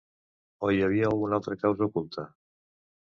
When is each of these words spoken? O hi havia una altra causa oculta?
O 0.67 0.71
hi 0.75 0.79
havia 0.87 1.11
una 1.27 1.39
altra 1.41 1.59
causa 1.65 1.87
oculta? 1.91 2.29